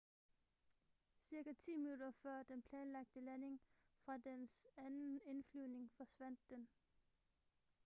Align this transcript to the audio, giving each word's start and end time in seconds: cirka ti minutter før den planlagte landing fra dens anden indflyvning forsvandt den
cirka 1.25 1.53
ti 1.53 1.75
minutter 1.77 2.11
før 2.21 2.43
den 2.43 2.61
planlagte 2.61 3.19
landing 3.21 3.61
fra 4.05 4.17
dens 4.17 4.67
anden 4.77 5.21
indflyvning 5.25 5.91
forsvandt 5.97 6.39
den 6.49 6.67